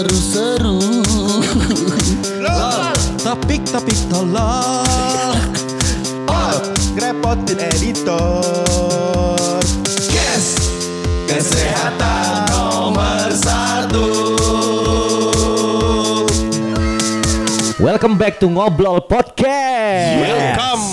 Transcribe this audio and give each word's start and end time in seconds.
seru-seru. 0.00 0.80
Topik-topik 3.20 4.00
tolol 4.08 5.36
Oh, 6.24 6.56
ngerepotin 6.96 7.60
editor 7.60 9.09
Welcome 17.90 18.22
back 18.22 18.38
to 18.38 18.46
Ngobrol 18.46 19.02
Podcast. 19.02 20.22
Welcome 20.22 20.84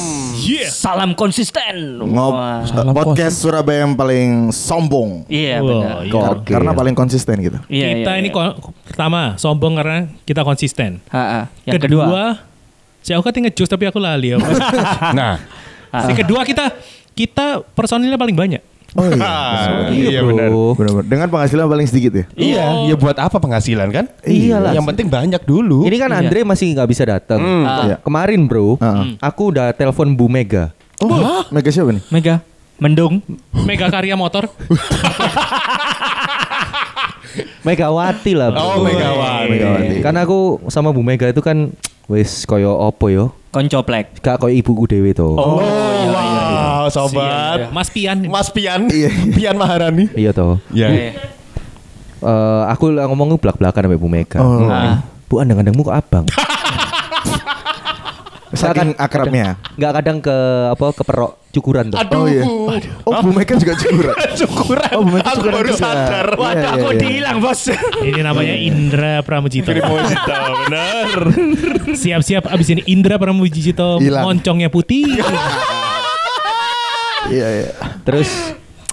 Salam 0.66 1.14
konsisten. 1.14 2.02
Ngob 2.02 2.34
Wah. 2.34 2.66
podcast 2.90 3.38
Surabaya 3.38 3.86
yang 3.86 3.94
paling 3.94 4.50
sombong 4.50 5.22
Iya 5.30 5.62
Wah, 5.62 5.70
benar. 5.70 5.98
iya. 6.02 6.10
Kar- 6.10 6.34
Oke. 6.42 6.50
Karena 6.50 6.72
paling 6.74 6.98
konsisten 6.98 7.38
gitu 7.38 7.62
Iya, 7.70 8.02
kita 8.02 8.12
iya, 8.18 8.22
ini 8.26 8.34
ko- 8.34 8.74
pertama 8.82 9.38
sombong 9.38 9.78
karena 9.78 10.10
kita 10.26 10.42
konsisten. 10.42 10.98
Ha, 11.14 11.22
ha. 11.22 11.42
Yang 11.70 11.86
kedua, 11.86 12.04
kedua, 12.10 12.24
si 13.06 13.14
aku 13.14 13.30
kan 13.30 13.46
ngejus 13.46 13.70
tapi 13.70 13.86
aku 13.86 14.02
lali. 14.02 14.34
ya. 14.34 14.42
Nah, 15.22 15.38
si 16.02 16.18
kedua 16.18 16.42
kita 16.50 16.74
kita 17.14 17.62
personilnya 17.78 18.18
paling 18.18 18.34
banyak. 18.34 18.62
Oh 18.98 19.06
iya 19.06 19.30
iya 20.10 20.22
benar. 20.22 20.50
bro. 20.50 20.74
Benar-benar. 20.74 21.06
Dengan 21.06 21.28
penghasilan 21.30 21.66
paling 21.66 21.86
sedikit 21.86 22.12
ya 22.12 22.26
Iya, 22.34 22.66
ya 22.90 22.96
buat 22.96 23.14
apa 23.14 23.38
penghasilan 23.38 23.88
kan? 23.90 24.06
Iyalah. 24.22 24.74
Yang 24.74 24.86
penting 24.90 25.08
banyak 25.08 25.42
dulu. 25.44 25.86
Ini 25.86 25.96
kan 25.96 26.10
Iya. 26.10 26.20
Andre 26.20 26.40
masih 26.44 26.74
nggak 26.74 26.90
bisa 26.90 27.04
datang. 27.06 27.38
Hmm. 27.38 27.64
Ah. 27.64 27.78
Iya. 27.86 27.96
Kemarin 28.02 28.50
bro, 28.50 28.76
Heeh. 28.76 29.22
aku 29.22 29.54
udah 29.54 29.70
telepon 29.72 30.12
Bu 30.12 30.26
Mega. 30.26 30.74
Oh, 30.98 31.46
Mega 31.48 31.70
siapa 31.70 31.94
nih? 31.94 32.02
Mega, 32.10 32.42
Mendung. 32.78 33.22
Mega 33.54 33.86
karya 33.88 34.18
motor. 34.18 34.50
Megawati 37.62 38.32
lah 38.34 38.50
bro. 38.50 38.60
Oh, 38.60 38.76
Megawati. 38.82 39.50
Megawati. 39.52 39.96
Karena 40.02 40.20
aku 40.24 40.40
sama 40.68 40.90
Bu 40.90 41.04
Mega 41.04 41.28
itu 41.28 41.40
kan 41.40 41.70
wis 42.08 42.48
koyo 42.48 42.74
opo 42.74 43.12
yo. 43.12 43.36
Koncoplek. 43.52 44.18
Gak 44.20 44.40
koyo 44.40 44.54
ibuku 44.54 44.88
dewe 44.88 45.12
to. 45.12 45.28
Oh, 45.28 45.60
iya, 45.60 46.08
wow, 46.08 46.24
Iya, 46.24 46.67
sobat. 46.92 47.72
Mas 47.72 47.90
Pian. 47.90 48.18
Mas 48.28 48.48
Pian. 48.52 48.88
Iya. 48.88 49.10
Pian 49.38 49.56
Maharani. 49.56 50.12
Iya 50.14 50.32
toh. 50.32 50.60
Iya. 50.72 50.88
Eh, 50.90 51.12
Eh, 52.18 52.64
aku 52.74 52.90
ngomong 52.90 53.38
belak-belakan 53.38 53.86
sama 53.86 53.94
Bu 53.94 54.10
Mega. 54.10 54.42
Oh. 54.42 54.66
Ah. 54.66 55.06
Bu 55.30 55.38
andang-andangmu 55.38 55.86
kok 55.86 55.96
abang? 56.02 56.26
Saking 58.58 58.96
akrabnya 58.98 59.60
Nggak 59.78 59.92
kadang 60.02 60.18
ke 60.24 60.34
apa 60.72 60.86
ke 60.96 61.04
perok 61.06 61.38
cukuran 61.54 61.94
tuh. 61.94 62.00
Oh 62.00 62.26
iya 62.26 62.42
Oh 63.06 63.22
Bu 63.22 63.30
Mega 63.36 63.54
juga 63.54 63.78
cukuran 63.86 64.18
Syukuran. 64.34 64.90
Oh, 64.98 65.06
Bu 65.06 65.12
Mega 65.14 65.30
Aku 65.30 65.46
cukuran 65.46 65.56
baru 65.62 65.70
juga. 65.70 65.78
sadar. 65.78 66.28
Iya, 66.32 66.42
Waduh, 66.42 66.58
iya, 66.58 66.70
aku 66.74 66.88
iya. 66.90 67.00
dihilang 67.06 67.38
bos. 67.38 67.62
Ini 68.02 68.22
namanya 68.26 68.56
Indra 68.58 69.14
Pramujito. 69.22 69.70
Mojito, 69.70 70.34
benar. 70.66 71.12
Siap-siap 71.94 72.50
abis 72.50 72.68
ini 72.74 72.82
Indra 72.90 73.22
Pramujito 73.22 74.02
moncongnya 74.02 74.74
putih. 74.74 75.06
Iya 77.28 77.48
iya 77.54 77.70
Terus 78.02 78.30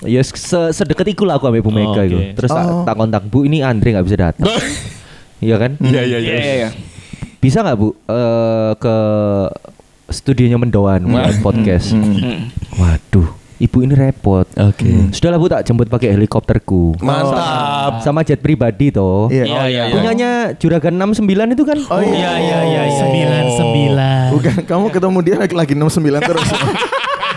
ya 0.02 0.20
se- 0.20 0.72
sedekat 0.72 1.06
itu 1.08 1.22
lah 1.22 1.36
aku 1.36 1.46
sama 1.46 1.58
Bu 1.58 1.70
Mega 1.70 1.96
Oke. 1.96 2.04
itu. 2.04 2.18
Terus 2.34 2.50
tak, 2.50 2.64
Oh. 2.64 2.82
tak 2.84 2.94
kontak 2.94 3.22
Bu 3.24 3.42
ini 3.42 3.60
Andre 3.60 3.94
nggak 3.94 4.04
bisa 4.04 4.18
datang. 4.22 4.46
Iya 5.38 5.60
kan? 5.60 5.76
Iya, 5.76 6.02
iya, 6.02 6.18
iya. 6.18 6.30
Iya, 6.30 6.40
iya, 6.40 6.54
iya. 6.58 6.68
Bisa 7.36 7.60
nggak 7.60 7.76
Bu 7.76 7.92
eh, 7.92 8.72
ke 8.74 8.96
studionya 10.06 10.56
Mendoan 10.56 11.04
buat 11.04 11.36
podcast? 11.40 11.92
Hmm. 11.92 12.48
Waduh, 12.74 13.28
ibu 13.58 13.78
ini 13.78 13.92
repot. 13.92 14.48
Oke. 14.48 14.88
Sudahlah 15.10 15.36
Bu 15.36 15.46
tak 15.46 15.64
jemput 15.64 15.86
pakai 15.86 16.12
helikopterku. 16.12 16.96
Mantap. 16.98 18.00
Sama 18.00 18.20
jet 18.20 18.40
pribadi 18.40 18.88
toh. 18.88 19.28
Iya 19.28 19.44
Iya, 19.44 19.62
iya, 19.66 19.82
iya. 19.84 19.92
Punyanya 19.92 20.30
Juragan 20.56 20.96
69 20.96 21.28
itu 21.50 21.62
kan? 21.62 21.78
Oh 21.88 22.00
Iya, 22.00 22.32
iya, 22.34 22.58
iya, 22.62 22.82
iya. 22.84 22.96
Sembilan 22.96 23.44
sembilan. 23.50 24.26
Bukan 24.32 24.56
kamu 24.64 24.86
ketemu 24.90 25.18
dia 25.20 25.36
lagi 25.38 25.54
lagi 25.54 25.74
69 25.74 25.92
terus. 26.22 26.48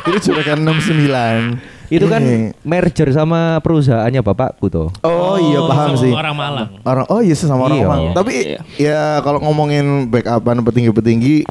Ini 0.07 0.19
sudah 0.19 0.43
kan 0.43 0.57
69. 0.57 1.59
Itu 1.87 2.05
kan 2.05 2.19
merger 2.61 3.07
sama 3.11 3.59
perusahaannya 3.59 4.19
bapakku 4.19 4.67
toh. 4.67 4.91
Oh 5.01 5.39
iya 5.39 5.63
paham 5.63 5.93
sama 5.93 6.01
sih. 6.01 6.11
Orang 6.11 6.35
Malang. 6.35 6.69
Orang 6.83 7.05
oh 7.07 7.19
iya 7.19 7.31
sih, 7.31 7.47
sama 7.47 7.63
orang 7.63 7.77
Iya. 7.77 7.85
Malang. 7.85 8.03
Iya. 8.03 8.13
Tapi 8.13 8.33
Iya. 8.35 8.59
ya 8.75 9.01
kalau 9.21 9.39
ngomongin 9.39 9.85
backupan 10.07 10.59
petinggi-petinggi 10.61 11.47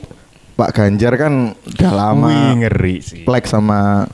Pak 0.55 0.73
Ganjar 0.73 1.13
kan 1.15 1.53
udah 1.53 1.93
lama 1.93 2.29
Wih, 2.29 2.65
ngeri 2.65 2.97
sih. 3.01 3.21
plek 3.25 3.45
sama 3.45 4.09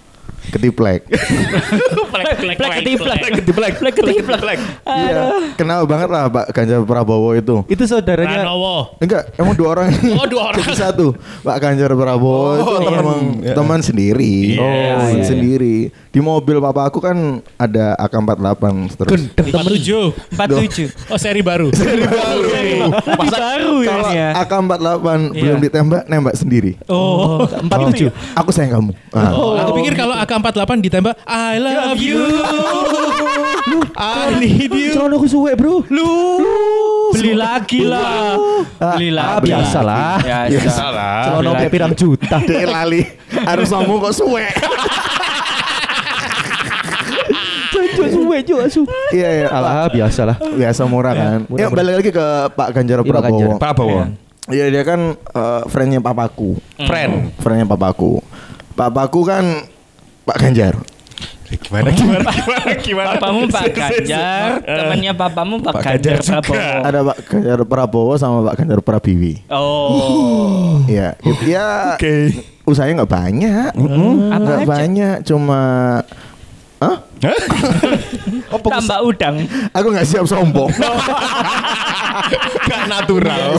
ketiplek. 0.51 1.07
Plek 1.07 2.27
plek 2.39 2.57
Plek 2.59 2.71
ketiplek. 2.83 3.21
Ketiplek. 3.43 3.73
Plek 3.79 3.95
ketiplek. 3.95 4.59
Iya, 4.83 5.21
kenal 5.55 5.87
banget 5.87 6.09
lah 6.11 6.27
Pak 6.29 6.51
Ganjar 6.51 6.83
Prabowo 6.83 7.37
itu. 7.37 7.63
Itu 7.71 7.87
saudaranya 7.87 8.43
Pranowo. 8.43 8.99
Enggak, 8.99 9.31
emang 9.39 9.55
dua 9.55 9.69
orang 9.79 9.89
Oh, 10.19 10.27
dua 10.27 10.43
orang. 10.53 10.59
jadi 10.65 10.75
satu. 10.75 11.15
Pak 11.47 11.57
Ganjar 11.63 11.91
Prabowo 11.95 12.59
itu 12.59 12.73
teman. 12.83 13.17
Iya. 13.43 13.55
teman 13.55 13.81
sendiri. 13.81 14.35
Oh, 14.59 14.67
teman 14.67 15.15
iya. 15.21 15.25
sendiri. 15.27 15.77
Di 16.13 16.21
mobil 16.21 16.57
papa 16.61 16.91
aku 16.91 17.01
kan 17.01 17.41
ada 17.57 17.97
AK48 17.97 18.65
terus. 19.01 19.21
Tujuh. 19.33 20.05
Empat 20.35 20.49
tujuh. 20.53 20.89
Oh 21.09 21.19
seri 21.19 21.41
baru. 21.41 21.73
Seri 21.79 22.05
baru. 22.05 22.93
Masa 23.17 23.39
baru 23.41 23.75
ya 23.83 23.89
Kalau 23.89 24.07
ini 24.09 24.17
ya. 24.17 24.29
AK48 24.45 25.07
belum 25.33 25.59
ditembak, 25.65 26.03
nembak 26.07 26.37
sendiri. 26.37 26.73
Oh. 26.87 27.45
empat 27.49 27.79
tujuh. 27.93 28.09
Aku 28.37 28.51
sayang 28.53 28.77
kamu. 28.77 28.93
Ah. 29.13 29.33
Oh, 29.33 29.57
aku 29.57 29.71
pikir 29.83 29.97
kalau 29.97 30.15
AK48 30.33 30.73
ditembak 30.81 31.15
I 31.25 31.57
love 31.57 31.99
you. 31.99 32.21
I 33.95 34.35
need 34.37 34.73
you. 34.73 34.93
Celana 34.93 35.15
aku 35.15 35.27
suwe 35.27 35.53
bro. 35.53 35.85
Lu. 35.87 36.09
Beli 37.13 37.33
lagi 37.33 37.85
lah. 37.85 38.35
Beli 38.97 39.13
Ah, 39.13 39.37
lagi. 39.39 39.47
biasa 39.47 39.79
lah. 39.81 40.17
Biasa. 40.19 40.71
Salah. 40.71 41.17
Celana 41.29 41.51
kayak 41.57 41.71
pirang 41.71 41.93
juta. 41.93 42.37
Dek 42.49 42.65
lali. 42.65 43.03
Harus 43.45 43.69
ngomong 43.69 44.01
kok 44.03 44.15
suwe. 44.17 44.45
Cucu 47.73 48.03
suwe 48.11 48.39
juga 48.43 48.65
su. 48.69 48.83
Iya 49.11 49.29
iya. 49.35 49.49
Alah 49.49 49.89
biasa 49.89 50.21
lah. 50.25 50.37
Biasa 50.39 50.83
murah 50.85 51.13
kan. 51.13 51.39
Ya 51.53 51.69
balik 51.69 51.95
lagi 52.01 52.11
ke 52.11 52.27
Pak 52.53 52.69
Ganjar 52.73 52.99
Iya, 53.01 53.05
Pak 53.05 53.13
Prabowo. 53.23 53.51
Pak 53.57 53.73
Bowo. 53.75 54.01
Iya 54.51 54.65
dia 54.69 54.83
kan 54.83 55.01
eh, 55.15 55.63
friendnya 55.71 56.01
papaku. 56.01 56.59
Friend. 56.79 57.31
Friendnya 57.39 57.65
papaku. 57.65 58.21
Papaku 58.73 59.21
kan 59.23 59.45
Pak 60.23 60.37
Ganjar. 60.39 60.75
Gimana 61.53 61.93
gimana 61.93 62.25
gimana 62.41 62.73
gimana? 62.81 63.09
Papamu 63.21 63.45
Pak 63.45 63.67
Ganjar, 63.77 64.65
temannya 64.65 65.13
papamu 65.13 65.55
Pak, 65.61 65.73
Pak 65.77 65.83
Ganjar, 65.85 66.17
Ganjar 66.17 66.41
juga. 66.41 66.41
Prabowo. 66.41 66.87
Ada 66.89 66.99
Pak 67.05 67.19
Ganjar 67.29 67.61
Prabowo 67.69 68.13
sama 68.17 68.37
Pak 68.49 68.55
Ganjar 68.57 68.81
Prabiwi. 68.81 69.35
Oh. 69.53 70.81
Iya. 70.89 71.13
Ya 71.45 71.69
Oke. 72.01 72.33
usahanya 72.65 73.05
nggak 73.05 73.13
banyak. 73.13 73.71
Apa 73.77 74.39
Nggak 74.41 74.59
aja? 74.59 74.67
banyak. 74.67 75.17
Cuma 75.29 75.61
Hah? 77.23 77.39
Tambah 78.73 78.99
udang. 79.03 79.47
Aku 79.71 79.87
nggak 79.89 80.05
siap 80.05 80.27
sombong. 80.27 80.69
Gak 82.63 82.85
natural. 82.87 83.57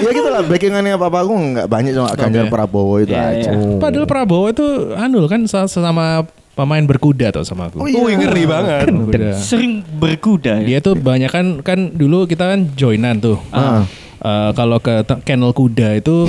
Ya 0.00 0.10
gitu 0.10 0.28
lah. 0.28 0.42
Backingannya 0.42 0.96
papaku 0.96 1.32
nggak 1.32 1.66
banyak 1.66 1.92
cuma 1.92 2.10
Ganjar 2.12 2.46
Prabowo 2.48 2.98
itu 2.98 3.12
Iya, 3.12 3.22
aja. 3.30 3.50
iya. 3.52 3.78
Padahal 3.78 4.06
Prabowo 4.06 4.46
itu 4.48 4.66
anu 4.92 5.24
kan 5.26 5.46
sa- 5.46 5.66
sesama 5.66 6.26
pemain 6.52 6.82
berkuda 6.82 7.30
tuh 7.30 7.42
sama 7.42 7.68
aku. 7.68 7.78
Oh, 7.78 7.88
iya. 7.88 8.18
Ngeri 8.18 8.44
banget. 8.44 8.86
Berkuda. 8.88 9.28
Sering 9.34 9.72
berkuda 9.92 10.60
ya. 10.60 10.66
Dia 10.66 10.78
tuh 10.80 10.94
banyak 10.94 11.30
kan 11.30 11.46
kan 11.60 11.78
dulu 11.90 12.26
kita 12.26 12.44
kan 12.48 12.74
joinan 12.74 13.18
tuh. 13.18 13.38
Ah. 13.50 13.86
Eh, 14.18 14.50
kalau 14.54 14.78
ke 14.78 14.92
kennel 15.20 15.50
kuda 15.50 15.96
itu 15.96 16.26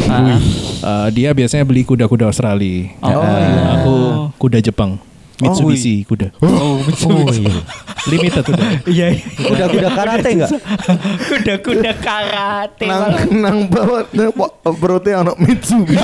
eh, 0.82 1.08
dia 1.12 1.30
biasanya 1.32 1.62
beli 1.64 1.84
kuda-kuda 1.84 2.28
Australia. 2.28 2.90
Oh, 3.00 3.10
Eh, 3.10 3.18
iya. 3.18 3.62
Aku 3.78 3.96
kuda 4.38 4.60
Jepang. 4.60 4.98
Mitsubishi 5.44 6.06
kuda. 6.08 6.32
Oh, 6.42 6.80
iya. 7.34 7.52
Limited 8.04 8.44
udah. 8.52 8.68
Iya. 8.84 9.08
Kuda-kuda 9.40 9.90
karate 9.96 10.30
enggak? 10.36 10.52
Kuda-kuda 11.32 11.92
karate. 12.04 12.86
Nang 12.88 13.16
nang 13.32 13.58
bawa 13.72 14.04
perutnya 14.76 15.24
anak 15.24 15.40
Mitsubishi. 15.40 16.04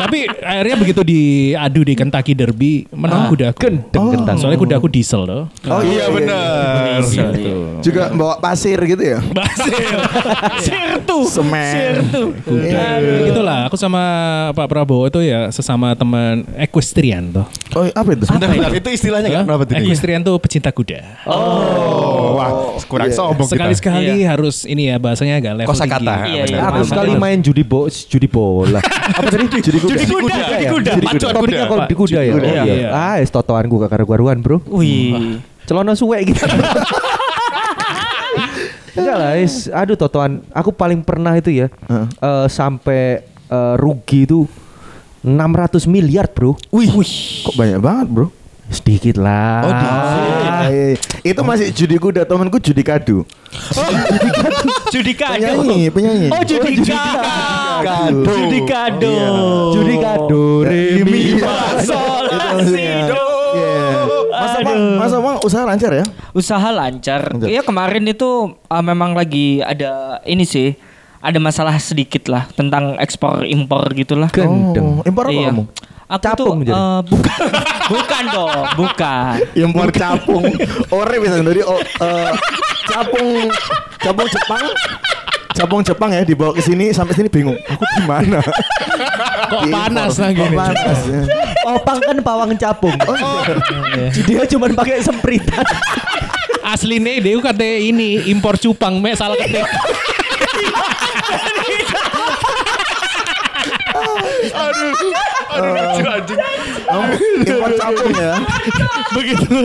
Tapi 0.00 0.18
akhirnya 0.40 0.76
begitu 0.76 1.00
diadu 1.04 1.80
di 1.84 1.94
Kentucky 1.96 2.32
Derby 2.36 2.84
menang 2.92 3.32
kuda 3.32 3.56
aku. 3.56 3.58
Gendeng 3.64 4.06
kentang. 4.20 4.36
Soalnya 4.36 4.60
kuda 4.60 4.74
aku 4.76 4.88
diesel 4.92 5.24
loh. 5.24 5.44
Oh 5.68 5.80
Iya 5.80 6.12
benar. 6.12 7.00
Gitu. 7.04 7.52
Juga 7.80 8.12
bawa 8.12 8.36
pasir 8.38 8.76
gitu 8.84 9.00
ya. 9.00 9.18
Basil. 9.32 9.96
Sirtu. 10.64 11.18
Semen. 11.24 11.72
Sirtu. 11.72 12.22
Kuda. 12.44 12.84
Gitulah 13.32 13.58
aku 13.68 13.76
sama 13.80 14.02
Pak 14.52 14.66
Prabowo 14.68 15.08
itu 15.08 15.24
ya 15.24 15.48
sesama 15.48 15.96
teman 15.96 16.44
equestrian 16.60 17.32
tuh. 17.32 17.46
Oh 17.72 17.88
apa 17.88 18.08
itu? 18.12 18.24
Itu 18.76 18.88
istilahnya 18.92 19.28
Ya, 19.30 19.42
kan 19.42 19.48
apa? 19.48 19.69
Equestrian 19.72 20.20
tuh 20.20 20.34
pecinta 20.36 20.68
kuda. 20.68 21.22
Oh, 21.24 22.34
wah, 22.34 22.50
kurang 22.84 23.06
Iya. 23.06 23.16
sombong 23.16 23.46
kita. 23.46 23.54
Sekali-sekali 23.54 24.22
harus 24.22 24.62
ini 24.64 24.88
ya 24.88 24.96
bahasanya 24.96 25.36
agak 25.36 25.52
level 25.56 25.70
Kosa 25.70 25.84
kata. 25.84 26.14
Iya, 26.26 26.42
iya. 26.46 26.58
Aku 26.66 26.82
sekali 26.84 27.14
main 27.14 27.38
judi 27.38 27.60
bo 27.60 27.86
judi 27.86 28.26
bola. 28.26 28.82
Apa 29.18 29.28
tadi? 29.28 29.46
Judi 29.60 29.78
kuda. 29.78 29.94
Judi 29.96 30.06
kuda, 30.08 30.34
ya? 30.34 30.46
judi 30.48 30.66
kuda. 30.68 30.90
Judi 30.92 31.06
Pacuan 31.06 31.32
Topiknya 31.32 31.44
kuda. 31.60 31.70
kalau 31.70 31.84
di 31.84 31.96
kuda 31.96 32.20
ya. 32.20 32.32
Kuda, 32.32 32.48
iya. 32.48 32.62
iya. 32.64 32.88
Ah, 32.90 33.16
es 33.16 33.28
totoanku 33.28 33.76
kakak 33.80 34.02
karuan, 34.02 34.38
Bro. 34.40 34.58
Wih. 34.66 35.38
Celana 35.62 35.94
suwe 35.94 36.18
gitu. 36.24 36.42
Enggak 38.90 39.16
lah, 39.16 39.32
is, 39.36 39.70
aduh 39.70 39.94
totoan. 39.94 40.42
Aku 40.50 40.70
paling 40.70 41.00
pernah 41.00 41.30
itu 41.32 41.48
ya. 41.48 41.70
Heeh. 41.86 42.06
eh, 42.10 42.46
sampai 42.46 43.02
eh, 43.46 43.74
rugi 43.78 44.26
itu 44.26 44.50
600 45.22 45.86
miliar, 45.86 46.26
Bro. 46.26 46.58
Wih, 46.70 46.90
kok 47.44 47.54
banyak 47.54 47.78
banget 47.78 48.06
bro? 48.08 48.26
Sedikit 48.70 49.18
lah. 49.18 49.60
Oh, 49.60 49.70
Ah, 49.70 50.70
iya, 50.70 50.94
iya. 50.94 50.98
Itu 51.26 51.42
masih 51.42 51.68
judi 51.70 51.96
kuda 51.96 52.22
temanku 52.22 52.56
judi 52.56 52.80
kado. 52.80 53.26
Judi 54.88 55.12
kado. 55.12 55.34
Penyanyi, 55.36 55.90
penyanyi. 55.90 56.26
Oh, 56.30 56.42
judi 56.42 56.78
kado. 56.80 58.22
Judi 58.24 58.60
kado. 58.62 59.14
Judi 59.72 59.96
kado, 59.96 60.42
re 60.62 60.82
mi 61.02 61.34
fa, 61.36 61.54
sol, 61.80 62.24
Itu 62.24 62.36
la, 62.36 62.46
maksudnya. 62.52 62.94
si, 62.96 63.08
do. 63.08 63.24
Masa 64.30 64.56
bang, 64.60 64.70
Aduh. 64.72 64.96
masa 64.96 65.16
bang 65.18 65.36
usaha 65.42 65.62
lancar 65.64 65.90
ya? 65.92 66.04
Usaha 66.30 66.68
lancar. 66.70 67.20
Lancar. 67.28 67.48
Iya 67.48 67.60
kemarin 67.60 68.04
itu 68.06 68.30
uh, 68.54 68.82
memang 68.82 69.12
lagi 69.12 69.60
ada 69.60 70.22
ini 70.24 70.44
sih. 70.44 70.78
Ada 71.20 71.36
masalah 71.36 71.76
sedikit 71.76 72.32
lah 72.32 72.48
tentang 72.50 72.96
ekspor 72.96 73.44
impor 73.44 73.92
gitulah. 73.92 74.32
Gendeng. 74.32 75.02
Oh, 75.02 75.04
impor 75.04 75.28
apa 75.28 75.34
Iya. 75.34 75.50
kamu? 75.52 75.64
Aku 76.10 76.26
Capung 76.26 76.58
tuh 76.66 76.74
eh, 76.74 76.98
bukan 77.06 77.38
bukan 77.94 78.22
dong, 78.34 78.66
bukan. 78.74 79.34
Impor 79.54 79.94
capung. 79.94 80.42
Ore 80.90 81.16
bisa 81.22 81.38
dari 81.38 81.62
oh, 81.62 81.78
eh, 81.78 82.30
capung 82.90 83.46
capung 83.94 84.26
Jepang. 84.26 84.64
Capung 85.54 85.82
Jepang 85.86 86.10
ya 86.10 86.26
dibawa 86.26 86.50
ke 86.50 86.66
sini 86.66 86.90
sampai 86.90 87.14
sini 87.14 87.30
bingung. 87.30 87.54
Aku 87.54 87.84
di 87.94 88.02
mana? 88.10 88.42
Kok 88.42 89.70
panas 89.70 90.18
lah 90.18 90.34
Kok 90.34 90.50
gini. 90.50 90.56
panas 90.58 90.98
ya. 91.06 91.22
Opang 91.70 91.98
kan 92.02 92.16
pawang 92.18 92.58
capung. 92.58 92.96
Oh, 93.06 93.42
Dia 94.26 94.42
cuma 94.50 94.66
pakai 94.66 95.06
sempritan. 95.06 95.62
Aslinya 96.66 97.22
dia 97.22 97.38
kata 97.38 97.62
ini 97.62 98.26
impor 98.30 98.58
cupang, 98.58 98.98
mek 98.98 99.14
salah 99.14 99.38
ketik. 99.38 99.62
Kamu 106.90 107.12
impor 107.46 107.72
capung 107.78 108.14
ya? 108.14 108.34
Begitu 109.14 109.56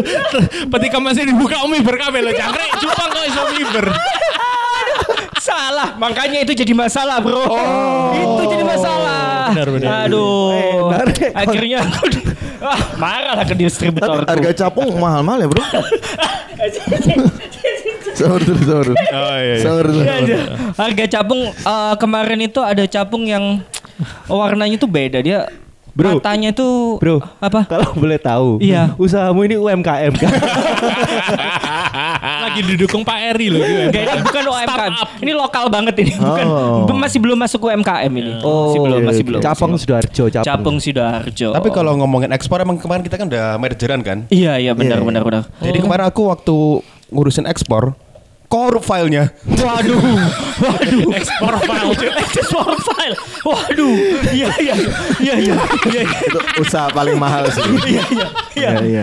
ketika 0.69 0.97
masih 1.01 1.23
dibuka 1.29 1.61
umi 1.65 1.81
berkabel 1.81 2.25
lo 2.25 2.31
jangkrik 2.33 2.71
cupang 2.81 3.09
kok 3.09 3.25
iso 3.25 3.43
miber. 3.53 3.85
Salah, 5.45 5.93
makanya 6.01 6.41
itu 6.41 6.57
jadi 6.57 6.73
masalah, 6.73 7.21
Bro. 7.21 7.45
Itu 8.17 8.43
jadi 8.49 8.65
masalah. 8.65 9.53
benar, 9.53 9.67
benar. 9.69 9.89
Aduh. 10.09 10.89
Benar. 10.89 11.07
Akhirnya 11.37 11.77
aku 11.85 12.05
ah, 12.65 12.79
marah 12.97 13.33
lah 13.37 13.45
ke 13.45 13.53
distributor. 13.53 14.25
Harga 14.25 14.65
capung 14.65 14.89
mahal-mahal 14.97 15.45
ya 15.45 15.47
bro? 15.47 15.63
Sahur 18.15 18.41
dulu, 18.41 18.61
sahur 18.63 18.85
dulu. 18.89 18.97
Oh 18.97 19.35
iya. 19.37 19.43
iya. 19.43 19.55
Sahur 19.61 19.85
dulu. 19.85 20.03
Harga 20.75 21.05
capung 21.11 21.41
eh, 21.51 21.93
kemarin 22.01 22.39
itu 22.41 22.59
ada 22.63 22.83
capung 22.89 23.23
yang 23.27 23.61
warnanya 24.27 24.77
tuh 24.77 24.89
beda 24.89 25.19
dia. 25.19 25.49
Bro. 25.95 26.19
Matanya 26.19 26.51
tuh 26.51 26.99
Bro. 26.99 27.23
apa? 27.39 27.63
Kalau 27.71 27.95
boleh 27.95 28.19
tahu, 28.19 28.59
Iya. 28.59 28.91
usahamu 28.99 29.47
ini 29.47 29.55
UMKM 29.55 30.11
kan? 30.11 30.27
Lagi 32.43 32.67
didukung 32.67 33.07
Pak 33.07 33.15
Eri 33.31 33.47
loh. 33.47 33.63
Ini 33.63 34.19
bukan 34.19 34.43
UMKM. 34.43 34.93
Ini 35.23 35.31
lokal 35.31 35.71
banget 35.71 35.95
ini. 36.03 36.11
Bukan 36.19 36.45
Oh. 36.51 36.99
masih 36.99 37.23
belum 37.23 37.39
masuk 37.39 37.63
UMKM 37.63 38.11
ini. 38.11 38.43
masih 38.43 38.79
belum, 38.83 38.99
iya, 38.99 39.07
masih 39.07 39.23
iya. 39.23 39.29
belum. 39.31 39.39
Capung 39.39 39.71
masih 39.71 39.87
Sidoarjo. 39.87 40.23
Capung. 40.27 40.43
Capung 40.43 40.77
Sidoarjo. 40.83 41.49
Tapi 41.55 41.69
kalau 41.71 41.95
ngomongin 41.95 42.35
ekspor 42.35 42.59
emang 42.59 42.75
kemarin 42.75 42.99
kita 42.99 43.15
kan 43.15 43.31
udah 43.31 43.55
mergeran 43.55 44.03
kan. 44.03 44.27
Iya, 44.27 44.59
iya 44.59 44.75
benar 44.75 44.99
Iya, 44.99 45.07
benar 45.07 45.23
benar. 45.23 45.43
Jadi 45.63 45.79
kemarin 45.79 46.11
aku 46.11 46.27
waktu 46.27 46.83
ngurusin 47.07 47.47
ekspor, 47.47 47.95
korup 48.55 48.79
filenya. 48.81 49.35
Waduh, 49.43 49.99
waduh, 50.57 51.11
ekspor 51.11 51.53
file, 51.59 51.91
ekspor 52.15 52.71
file, 52.87 53.15
waduh, 53.43 53.95
iya 54.31 54.47
iya 54.55 54.75
iya 55.19 55.35
iya 55.35 55.53
iya 55.91 56.03
Itu 56.23 56.39
usaha 56.57 56.87
paling 56.89 57.17
mahal 57.17 57.51
sih. 57.51 57.59
iya 57.85 58.03
iya 58.07 58.27
Iya, 58.55 58.71
iya. 58.81 59.01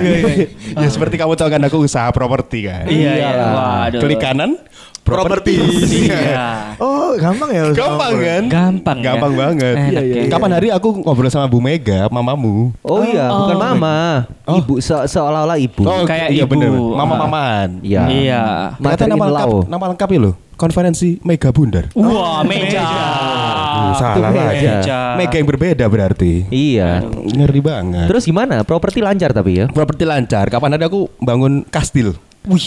ya 0.72 0.88
seperti 0.88 1.20
kamu 1.20 1.36
tahu 1.36 1.52
kan 1.52 1.60
aku 1.60 1.84
usaha 1.84 2.08
properti 2.08 2.64
kan. 2.64 2.88
iya 2.88 3.12
iya, 3.14 3.30
waduh, 3.52 4.00
Klik 4.00 4.16
kanan, 4.18 4.56
properti. 5.02 5.58
iya, 6.00 6.74
Oh, 6.76 7.12
gampang 7.14 7.50
ya 7.50 7.62
Gampang 7.70 8.12
kan? 8.16 8.42
gampang, 8.46 8.96
ya? 8.98 9.04
Gampang 9.04 9.32
banget. 9.34 9.74
Enak 9.76 9.88
Iya, 9.88 10.00
iya, 10.00 10.14
ya. 10.14 10.22
iya. 10.22 10.30
Kapan 10.30 10.50
hari 10.52 10.68
aku 10.68 10.88
ngobrol 10.98 11.28
sama 11.28 11.46
Bu 11.46 11.58
Mega, 11.58 12.08
mamamu. 12.08 12.72
Oh 12.80 13.02
iya, 13.02 13.28
bukan 13.28 13.56
mama. 13.56 13.96
Ibu 14.44 14.78
se- 14.78 15.06
seolah-olah 15.06 15.58
ibu. 15.58 15.82
Oh, 15.82 16.02
Kayak 16.02 16.30
iya 16.30 16.42
ibu. 16.42 16.50
bener. 16.50 16.70
Mama-maman. 16.72 17.68
Iya. 17.80 18.02
Iya. 18.06 18.42
Ternyata 18.76 19.04
nama 19.06 19.24
lengkap, 19.28 19.48
nama 19.68 19.84
lengkapnya 19.90 20.20
loh. 20.22 20.34
Konferensi 20.52 21.18
Mega 21.20 21.50
Bundar. 21.50 21.90
Wah, 21.92 22.46
meja. 22.46 22.86
Uh, 22.86 23.92
salah 23.98 24.30
meja. 24.30 25.18
Mega 25.18 25.34
yang 25.34 25.48
berbeda 25.48 25.84
berarti. 25.84 26.46
Iya. 26.48 27.02
Ngeri 27.04 27.58
banget. 27.58 28.06
Terus 28.06 28.22
gimana? 28.22 28.62
Properti 28.62 29.02
lancar 29.02 29.34
tapi 29.34 29.58
ya? 29.58 29.66
properti 29.66 30.06
lancar. 30.06 30.46
Kapan 30.46 30.78
ada 30.78 30.86
aku 30.86 31.10
bangun 31.18 31.66
kastil. 31.66 32.14
Wih. 32.42 32.66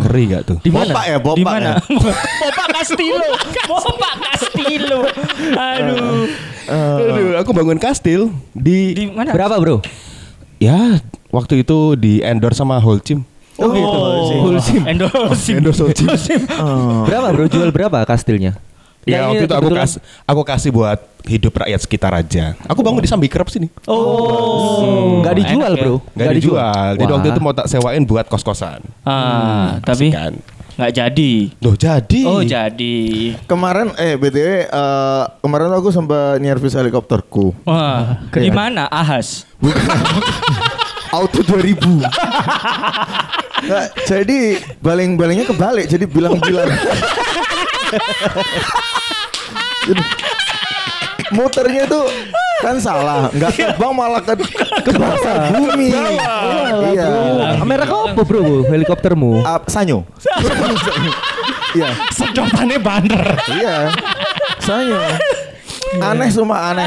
Ngeri 0.00 0.22
gak 0.32 0.42
tuh? 0.48 0.58
Di 0.64 0.72
mana? 0.72 0.88
Bopak 0.88 1.04
ya, 1.04 1.16
bopak 1.20 1.36
Di 1.36 1.44
mana? 1.44 1.70
ya. 1.76 2.12
Bapak 2.48 2.66
Castillo. 2.80 3.28
Bapak 3.68 4.14
Castillo. 4.24 5.00
Aduh. 5.52 6.24
Aduh, 6.72 7.30
aku 7.36 7.50
bangun 7.52 7.76
kastil 7.76 8.32
di, 8.56 8.96
Di 8.96 9.04
mana? 9.12 9.36
Berapa, 9.36 9.60
Bro? 9.60 9.84
ya 10.62 10.96
waktu 11.28 11.66
itu 11.66 11.98
di 11.98 12.22
endorse 12.22 12.62
sama 12.62 12.80
Holcim. 12.80 13.26
Oh, 13.60 13.68
gitu. 13.68 13.98
Hulsim. 14.48 14.80
Endorse. 14.88 15.60
Endorse 15.60 15.82
Holcim. 15.84 16.08
Berapa, 17.04 17.36
Bro? 17.36 17.52
Jual 17.52 17.68
berapa 17.68 18.00
kastilnya? 18.08 18.56
Ya 19.02 19.18
Nah, 19.18 19.34
ini 19.34 19.34
waktu 19.34 19.44
itu 19.50 19.56
aku 19.58 19.70
kasih 19.74 19.98
aku 20.30 20.42
kasih 20.46 20.70
buat 20.70 20.98
hidup 21.26 21.52
rakyat 21.58 21.80
sekitar 21.82 22.12
aja. 22.14 22.54
Aku 22.70 22.86
bangun 22.86 23.02
di 23.02 23.10
Sambikrep 23.10 23.50
sini. 23.50 23.66
Oh. 23.90 25.18
Nggak 25.22 25.34
dijual, 25.42 25.70
Enak 25.74 25.78
ya. 25.78 25.82
Bro. 25.82 25.94
Gak 26.14 26.34
dijual. 26.38 26.88
Jadi 26.98 27.10
Wah. 27.10 27.14
waktu 27.18 27.28
itu 27.34 27.40
mau 27.42 27.54
tak 27.54 27.66
sewain 27.70 28.02
buat 28.06 28.26
kos-kosan. 28.30 28.78
Ah, 29.02 29.82
tapi 29.82 30.14
kan. 30.14 30.34
nggak 30.78 30.92
jadi. 30.94 31.32
Loh 31.62 31.74
jadi. 31.74 32.20
Oh, 32.26 32.42
jadi. 32.46 32.98
Kemarin 33.50 33.90
eh 33.98 34.14
BTW 34.14 34.70
eh, 34.70 35.24
kemarin 35.42 35.66
tuh 35.74 35.78
aku 35.82 35.90
sempat 35.90 36.38
nyervis 36.38 36.78
helikopterku. 36.78 37.50
Wah, 37.66 38.22
di 38.30 38.50
mana? 38.54 38.86
Ahas. 38.86 39.50
Auto 41.16 41.42
2000. 41.44 41.76
Nggak, 43.62 43.86
jadi 44.08 44.38
baling-balingnya 44.82 45.46
kebalik 45.50 45.86
jadi 45.86 46.04
bilang-bilang. 46.06 46.70
Muternya 51.32 51.88
tuh 51.88 52.04
kan 52.60 52.76
salah, 52.76 53.32
nggak 53.32 53.50
terbang 53.52 53.90
malah 53.90 54.20
ke 54.20 54.36
ke 54.84 54.90
bawah 54.92 55.34
bumi. 55.50 55.88
Iya. 56.86 57.08
Merek 57.58 57.88
apa, 57.88 58.20
Bro? 58.20 58.68
Helikoptermu? 58.68 59.40
Ah, 59.42 59.58
sanyo. 59.66 60.04
Iya, 61.72 61.88
Sedotannya 62.12 62.76
bander. 62.76 63.32
iya. 63.50 63.88
Sanyo. 64.60 65.00
Aneh 65.96 66.28
semua 66.28 66.68
aneh. 66.68 66.84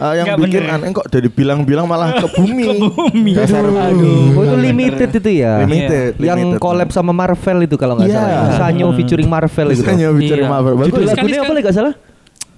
Ah, 0.00 0.16
yang 0.16 0.24
Nggak 0.24 0.38
bikin 0.40 0.62
bener. 0.64 0.74
aneh 0.74 0.88
kok 0.90 1.06
dari 1.06 1.28
bilang-bilang 1.28 1.84
malah 1.84 2.16
ke 2.16 2.32
bumi. 2.32 2.64
Ke 2.80 2.88
bumi. 2.90 3.32
Dasar 3.36 3.60
Aduh, 3.60 4.32
oh, 4.32 4.42
itu 4.42 4.56
limited 4.58 5.10
itu 5.12 5.30
ya. 5.36 5.60
Limited. 5.62 6.16
Yang 6.16 6.38
limited. 6.48 6.58
collab 6.58 6.88
sama 6.88 7.12
Marvel 7.12 7.58
itu 7.62 7.76
kalau 7.76 7.94
nggak 7.94 8.08
Iya. 8.08 8.16
salah. 8.16 8.32
ya. 8.32 8.56
Sanyo 8.56 8.86
featuring 8.96 9.28
Marvel 9.28 9.68
itu. 9.68 9.84
Sanyo 9.84 10.08
bicara 10.16 10.40
Iya. 10.40 10.48
Marvel. 10.48 10.72
Judul 10.80 10.88
Bagus. 10.88 10.96
lagunya 11.04 11.12
Sekali- 11.12 11.36
apa 11.38 11.52
lagi 11.52 11.62
nggak 11.62 11.76
salah? 11.76 11.94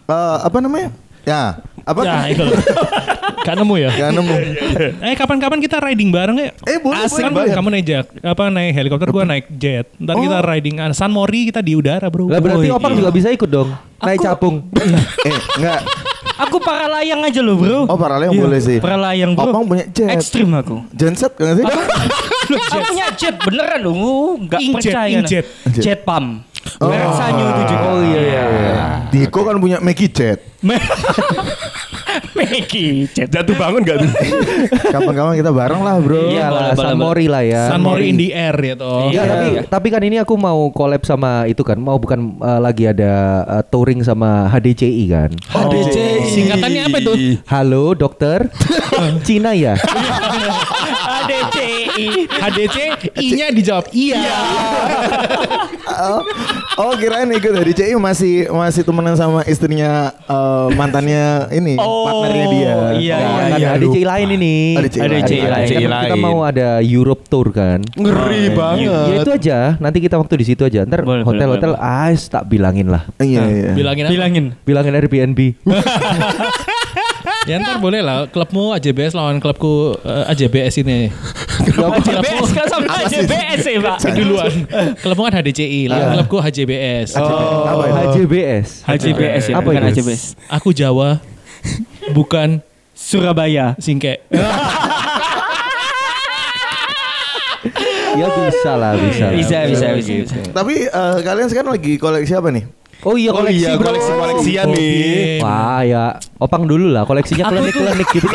Eh, 0.04 0.36
apa 0.42 0.58
namanya? 0.58 0.88
Ya, 1.24 1.56
apa? 1.82 2.00
Ya 2.04 2.28
itu. 2.28 2.44
Gak 3.40 3.56
nemu 3.56 3.74
ya? 3.76 3.90
Gak 3.90 4.10
nemu. 4.12 4.34
Eh 5.00 5.14
kapan-kapan 5.14 5.56
kita 5.58 5.80
riding 5.80 6.08
bareng 6.08 6.36
ya? 6.36 6.50
Eh, 6.64 6.76
boleh, 6.76 7.00
Asik 7.02 7.24
boleh, 7.24 7.48
kan 7.48 7.56
kamu 7.56 7.68
naik 7.70 7.84
jet, 7.84 8.06
apa 8.20 8.42
naik 8.48 8.70
helikopter 8.74 9.08
gua 9.08 9.24
naik 9.24 9.48
jet. 9.50 9.88
Ntar 9.96 10.16
kita 10.16 10.38
Oh. 10.38 10.44
riding 10.44 10.76
ah, 10.78 10.92
San 10.92 11.08
Mori 11.08 11.48
kita 11.48 11.60
di 11.60 11.72
udara, 11.72 12.08
Bro. 12.08 12.28
Lah 12.28 12.40
berarti 12.40 12.68
Oh, 12.68 12.76
Opang 12.76 12.92
iya. 12.92 13.00
juga 13.00 13.10
bisa 13.10 13.28
ikut 13.28 13.48
dong. 13.48 13.72
Naik 13.98 14.20
Aku- 14.20 14.26
capung. 14.26 14.56
eh, 15.28 15.38
enggak. 15.56 15.80
Aku 16.36 16.56
para 16.58 16.90
layang 16.90 17.22
aja 17.22 17.40
loh, 17.40 17.56
Bro. 17.56 17.78
Oh, 17.86 17.96
para 17.96 18.18
layang 18.18 18.34
Iya, 18.34 18.42
boleh 18.42 18.60
sih. 18.60 18.76
Para 18.80 18.96
layang, 18.98 19.32
Bro. 19.32 19.48
Opang 19.48 19.64
punya 19.64 19.84
jet. 19.88 20.08
Ekstrim 20.10 20.52
aku. 20.52 20.84
Genset 20.92 21.32
kan 21.32 21.56
sih? 21.56 21.64
Aku 22.44 22.76
punya 22.84 23.08
jet 23.14 23.40
beneran 23.40 23.80
dong. 23.80 23.96
Uh, 23.96 24.36
Nggak 24.38 24.60
Inkjet, 24.60 24.76
percaya. 24.92 25.08
nah. 25.08 25.20
inkjet. 25.22 25.46
Jet 25.80 26.00
pump. 26.04 26.44
Oh. 26.80 26.88
Merek 26.88 27.12
Sanyo 27.14 27.44
itu 27.46 27.62
juga. 27.68 27.84
Oh 27.84 27.98
iya 28.02 28.20
iya. 28.20 28.44
Diko 29.08 29.40
kan 29.44 29.56
punya 29.58 29.78
Maggie 29.78 30.10
Jet. 30.10 30.40
Meki 32.34 33.10
jet. 33.10 33.26
Jatuh 33.30 33.54
bangun 33.54 33.82
gak 33.82 33.98
tuh? 34.00 34.10
Kapan-kapan 34.94 35.34
kita 35.34 35.50
bareng 35.50 35.82
lah, 35.82 35.98
Bro. 35.98 36.30
Iya, 36.30 36.30
Iya 36.30 36.46
lah, 36.46 36.50
boleh, 36.50 36.74
San 36.74 36.86
boleh. 36.86 36.98
Mori 36.98 37.26
lah 37.26 37.42
ya. 37.42 37.62
San 37.70 37.80
Mori 37.82 38.04
in 38.06 38.16
the 38.16 38.28
air 38.30 38.54
ya 38.54 38.74
toh. 38.74 39.10
Ya, 39.10 39.22
Iya. 39.22 39.22
tapi 39.26 39.46
tapi 39.66 39.88
kan 39.90 40.02
ini 40.02 40.16
aku 40.18 40.34
mau 40.34 40.70
collab 40.70 41.02
sama 41.02 41.46
itu 41.46 41.62
kan, 41.62 41.78
mau 41.78 41.98
bukan 41.98 42.38
eh, 42.38 42.60
lagi 42.62 42.84
ada 42.86 43.12
eh, 43.44 43.64
touring 43.66 44.02
sama 44.02 44.46
HDCI 44.48 45.04
kan. 45.10 45.30
HDCI. 45.34 46.30
Singkatannya 46.30 46.80
apa 46.86 46.96
itu? 47.02 47.12
Halo 47.46 47.94
dokter, 47.94 48.46
Cina 49.26 49.52
ya? 49.54 49.74
HDCI. 51.94 52.26
HDC 52.42 52.76
I-nya 53.22 53.46
dijawab 53.54 53.84
iya. 53.94 54.18
oh, 55.86 56.20
oh 56.78 56.92
kirain 56.98 57.30
ikut 57.30 57.54
HDCI 57.54 57.94
masih 57.96 58.50
masih 58.50 58.82
temenan 58.82 59.14
sama 59.14 59.46
istrinya 59.46 60.10
eh, 60.26 60.66
mantannya 60.74 61.48
ini 61.54 61.78
Oh, 61.78 62.06
partnernya 62.06 62.46
dia. 62.50 62.62
iya, 62.64 62.74
Oh, 62.74 62.90
iya, 62.98 63.16
Kan 63.74 63.80
iya. 63.82 64.04
lain 64.04 64.28
ini. 64.34 64.54
Ada 64.78 64.88
CI 64.88 65.00
Ada 65.00 65.14
lain. 65.14 65.24
CI 65.26 65.38
Kan 65.38 65.50
lain. 65.90 66.04
Kita 66.04 66.16
mau 66.18 66.36
ada 66.42 66.68
Europe 66.82 67.22
tour 67.30 67.50
kan. 67.54 67.78
Ngeri 67.94 68.42
Oh, 68.44 68.56
banget. 68.56 68.90
Ya 68.90 69.16
itu 69.22 69.30
aja. 69.30 69.58
Nanti 69.78 69.98
kita 70.02 70.16
waktu 70.18 70.34
di 70.40 70.44
situ 70.46 70.62
aja. 70.66 70.82
Ntar 70.86 71.02
Boleh, 71.02 71.22
boleh, 71.22 71.26
hotel-hotel 71.26 71.72
ah 71.78 72.10
tak 72.14 72.46
bilangin 72.50 72.90
lah. 72.90 73.06
Iya 73.20 73.42
iya. 73.48 73.70
Bilangin 73.74 74.04
apa? 74.06 74.12
Bilangin. 74.12 74.44
Bilangin 74.66 74.92
Airbnb. 74.94 75.38
Ya 77.44 77.60
ntar 77.60 77.76
boleh 77.76 78.00
lah 78.00 78.24
klubmu 78.24 78.72
AJBS 78.72 79.12
lawan 79.12 79.36
klubku 79.36 80.00
eh, 80.00 80.32
AJBS 80.32 80.80
ini. 80.80 81.12
HJBS 81.64 82.48
kan 82.52 82.66
sama 82.68 82.84
Apa 82.86 83.08
sih? 83.08 83.24
HJBS 83.24 83.62
ya 83.64 83.80
pak. 83.80 83.96
Duluan. 84.12 84.52
Klubmu 85.00 85.22
kan 85.24 85.32
HDCI, 85.40 85.80
lawan 85.88 86.06
klubku 86.20 86.36
HJBS. 86.40 87.16
Apa 87.16 87.82
itu? 87.88 88.00
HJBS. 88.24 88.68
HJBS 88.84 89.42
ya, 89.50 89.54
bukan? 89.60 89.82
HJBS. 89.88 90.22
Aku 90.52 90.70
Jawa, 90.76 91.18
bukan 92.16 92.60
Surabaya. 92.94 93.74
Singke. 93.80 94.22
Ya 98.14 98.30
bisa 98.30 98.72
lah, 98.78 98.92
bisa. 98.94 99.26
lah. 99.26 99.34
Bisa, 99.34 99.58
bisa, 99.66 99.86
bisa. 99.98 100.12
bisa. 100.22 100.36
Tapi 100.54 100.86
eh, 100.86 101.16
kalian 101.26 101.48
sekarang 101.50 101.74
lagi 101.74 101.98
koleksi 101.98 102.38
apa 102.38 102.54
nih? 102.54 102.64
Oh 103.02 103.14
iya 103.14 103.30
Oh 103.30 103.40
koleksi 103.40 103.58
iya, 103.60 103.74
bro. 103.74 103.90
koleksi-koleksian 103.90 104.66
nih. 104.70 105.40
Wah 105.40 105.82
ya, 105.82 106.04
opang 106.36 106.64
dulu 106.64 106.88
lah 106.88 107.02
koleksinya 107.02 107.44
Aku 107.44 107.58
tuh- 107.58 107.74
klinik-klinik 107.74 108.08
gitu. 108.08 108.28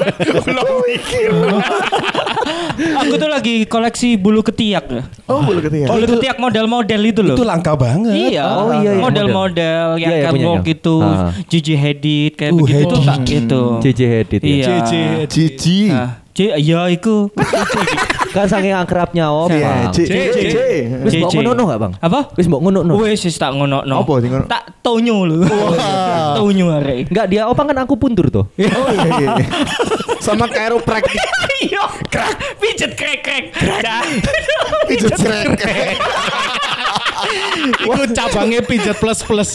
Belum 0.46 0.68
mikir. 0.84 1.30
Aku 2.96 3.12
tuh 3.14 3.28
lagi 3.28 3.64
koleksi 3.64 4.14
bulu 4.14 4.40
ketiak. 4.42 4.84
ya. 4.86 5.02
Oh, 5.26 5.40
bulu 5.40 5.60
ketiak. 5.60 5.88
Bulu 5.88 6.06
ketiak 6.08 6.36
model-model 6.36 7.00
itu 7.04 7.20
loh. 7.20 7.34
Itu 7.34 7.42
langka 7.42 7.74
banget. 7.74 8.14
Iya, 8.30 8.46
Oh, 8.48 8.70
iya, 8.74 8.90
iya, 8.90 9.00
model-model 9.00 9.84
yang 9.96 10.10
Iya, 10.10 10.18
iya, 10.18 10.24
catwalk 10.28 10.62
iya. 10.62 10.72
itu, 10.72 10.96
Ah. 11.00 11.30
Gigi 11.46 11.74
Hadid 11.74 12.32
kayak 12.34 12.52
Uh, 12.52 12.58
begitu 12.60 12.94
Hadid. 12.94 13.06
tak 13.06 13.18
gitu. 13.24 13.62
JJ 13.80 14.00
Hadid 14.08 14.40
ya. 14.40 14.48
Iya. 14.48 14.66
JJ. 14.78 14.92
Cici. 15.26 15.78
Nah, 15.88 16.10
C, 16.30 16.38
iya 16.54 16.80
iku. 16.88 17.26
Kan 18.30 18.46
saking 18.46 18.74
akrabnya 18.74 19.26
opang. 19.30 19.90
C 19.90 20.06
C 20.06 20.12
C, 20.30 20.38
C. 20.38 20.38
C. 20.54 20.58
Wis 21.02 21.12
mbok 21.18 21.30
JJ. 21.34 21.42
ngono 21.42 21.62
gak 21.66 21.78
bang? 21.82 21.92
Apa? 21.98 22.20
Wis 22.38 22.46
mbok 22.46 22.60
ngono 22.62 22.80
no. 22.86 22.94
Wes 23.02 23.20
wis 23.26 23.36
tak 23.36 23.52
ngono 23.54 23.82
no. 23.82 23.96
Apa 24.06 24.12
sih 24.22 24.28
ngono? 24.30 24.46
Tak 24.46 24.82
tonyo 24.86 25.16
lho. 25.26 25.38
tonyo 26.38 26.66
arek. 26.78 27.10
Enggak 27.10 27.26
dia 27.26 27.42
opang 27.50 27.66
kan 27.66 27.78
aku 27.82 27.94
puntur 27.98 28.30
tuh. 28.30 28.46
Oh 28.80 28.88
iya 28.94 29.10
iya. 29.18 29.28
iya. 29.36 29.46
Sama 30.22 30.46
chiropractic. 30.48 31.20
Iya, 31.60 31.84
krek, 32.08 32.32
pijet 32.56 32.92
krek 32.96 33.20
krek. 33.20 33.44
Dah. 33.84 34.00
Pijet 34.88 35.12
krek. 35.58 35.98
Iku 37.80 38.02
cabangnya 38.10 38.60
pijat 38.60 38.96
plus 38.96 39.20
plus. 39.20 39.50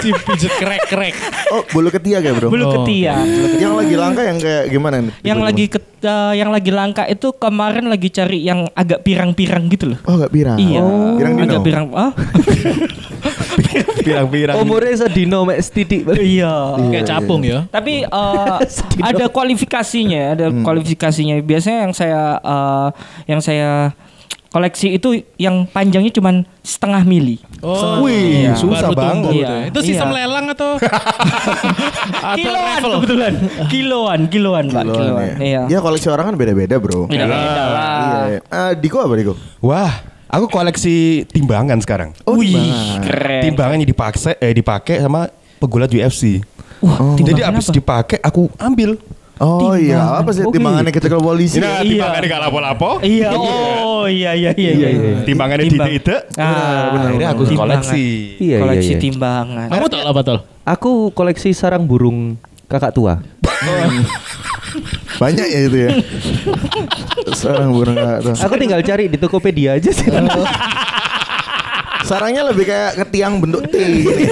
Si 0.00 0.08
pijat 0.12 0.52
krek 0.56 0.82
krek. 0.86 1.14
Oh, 1.50 1.62
bulu 1.68 1.88
ketiak 1.88 2.20
ya, 2.20 2.32
Bro? 2.32 2.50
Bulu 2.50 2.64
Oh. 2.64 2.72
ketiak. 2.82 3.22
Yang 3.56 3.72
lagi 3.74 3.94
langka 3.94 4.22
yang 4.22 4.38
kayak 4.38 4.64
gimana 4.68 4.96
nih? 5.00 5.12
Yang 5.22 5.40
lagi 5.40 5.64
ket, 5.68 5.84
eh, 6.00 6.32
yang 6.34 6.50
lagi 6.50 6.70
langka 6.70 7.02
itu 7.06 7.28
kemarin 7.32 7.86
lagi 7.86 8.08
cari 8.08 8.42
yang 8.42 8.66
agak 8.72 9.02
pirang-pirang 9.02 9.66
gitu 9.68 9.94
loh. 9.94 9.98
Oh, 10.04 10.18
enggak 10.18 10.32
pirang. 10.32 10.58
Iya, 10.58 10.82
Pirang 11.16 11.32
dino. 11.34 11.44
agak 11.46 11.60
pirang. 11.62 11.84
Ah? 11.92 12.10
Pirang-pirang. 14.06 14.56
Umurnya 14.58 14.94
sedino 14.96 15.42
mek 15.42 15.58
setitik. 15.58 16.06
iya. 16.16 16.78
Kayak 16.78 17.06
capung 17.08 17.42
ya. 17.42 17.66
Tapi 17.68 18.06
eh, 18.06 18.56
ada 19.10 19.24
kualifikasinya, 19.26 20.22
ada 20.34 20.46
kualifikasinya. 20.52 21.38
Biasanya 21.42 21.78
yang 21.88 21.94
saya 21.94 22.22
eh, 22.38 22.88
yang 23.26 23.40
saya 23.42 23.70
koleksi 24.56 24.96
itu 24.96 25.08
yang 25.36 25.68
panjangnya 25.68 26.08
cuma 26.08 26.32
setengah 26.64 27.04
mili. 27.04 27.36
Oh, 27.60 28.00
Wih, 28.00 28.48
iya. 28.48 28.56
susah 28.56 28.88
Baru 28.88 28.96
tumbuh 28.96 29.04
banget. 29.04 29.24
tuh 29.26 29.32
ya. 29.36 29.50
Itu 29.68 29.80
sistem 29.84 30.08
Iya. 30.08 30.16
lelang 30.18 30.46
atau 30.48 30.70
atau 30.80 32.36
kiloan 32.36 32.80
kebetulan. 32.96 33.32
Kiloan, 33.68 34.20
kiloan, 34.26 34.64
Pak, 34.68 34.82
Kiloan, 34.82 34.96
kiloan. 34.98 35.28
ya. 35.28 35.34
Iya. 35.38 35.62
Ya 35.68 35.78
koleksi 35.78 36.08
orang 36.08 36.24
kan 36.26 36.36
beda-beda, 36.36 36.74
Bro. 36.76 37.04
Beda-beda 37.06 37.62
lah. 37.66 38.00
Iya. 38.00 38.20
iya. 38.32 38.40
Eh, 38.40 38.72
Diko 38.80 38.96
apa 38.98 39.12
Diko? 39.14 39.34
Wah, 39.60 39.92
aku 40.26 40.48
koleksi 40.48 40.94
timbangan 41.28 41.76
sekarang. 41.78 42.16
Oh, 42.24 42.40
Wih, 42.40 42.48
timbangan. 42.50 43.00
keren. 43.04 43.42
Timbangan 43.44 43.76
yang 43.76 43.88
dipakai 43.88 44.32
eh 44.38 44.52
dipakai 44.52 44.96
sama 44.98 45.28
pegulat 45.58 45.90
UFC. 45.90 46.40
Wah, 46.80 47.12
Jadi 47.14 47.36
timbangan 47.36 47.52
abis 47.52 47.66
dipakai 47.70 48.18
aku 48.20 48.48
ambil. 48.56 48.96
Oh 49.36 49.76
iya, 49.76 50.16
apa 50.16 50.32
sih 50.32 50.48
timbangannya 50.48 50.88
gitu. 50.88 51.04
kita 51.04 51.06
ke 51.12 51.18
polisi? 51.20 51.60
Nah, 51.60 51.84
Iya. 51.84 51.86
timbangannya 52.00 52.26
gak 52.26 52.42
lapo-lapo. 52.48 52.90
Iya, 53.04 53.28
oh 53.36 54.08
iya 54.08 54.32
iya 54.32 54.50
iya 54.56 54.70
iya. 54.72 54.88
iya. 54.88 55.12
Timbangannya 55.22 55.64
Timbang. 55.68 55.88
ide-ide. 55.92 56.16
Ah, 56.40 57.04
Akhirnya 57.04 57.28
aku 57.30 57.42
timbangan. 57.44 57.84
koleksi. 57.84 58.04
Iya 58.40 58.40
iya 58.40 58.56
koleksi 58.64 58.92
iya. 58.92 58.98
timbangan. 58.98 59.68
Kamu 59.68 59.86
tau 59.86 60.00
apa 60.02 60.20
tol? 60.24 60.38
Aku 60.64 60.90
koleksi 61.12 61.52
sarang 61.52 61.84
burung 61.84 62.40
kakak 62.64 62.90
tua. 62.90 63.20
Banyak 65.20 65.46
ya 65.46 65.60
itu 65.64 65.78
ya. 65.78 65.90
Sarang 67.36 67.72
burung 67.72 67.92
kakak 67.92 68.18
tuh. 68.22 68.34
Aku 68.40 68.54
tinggal 68.56 68.80
cari 68.80 69.04
di 69.06 69.16
Tokopedia 69.16 69.76
aja 69.76 69.88
sih. 69.88 70.08
Sarangnya 72.08 72.46
lebih 72.46 72.64
kayak 72.64 73.02
ketiang 73.02 73.36
bentuk 73.36 73.66
T 73.66 73.74
gitu. 73.76 74.30